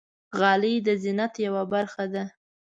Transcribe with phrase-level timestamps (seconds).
[0.39, 2.23] غلۍ د زینت یوه برخه ده.